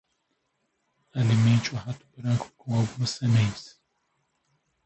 Alimente 1.13 1.75
o 1.75 1.77
rato 1.77 2.03
branco 2.17 2.51
com 2.57 2.73
algumas 2.73 3.11
sementes. 3.11 3.79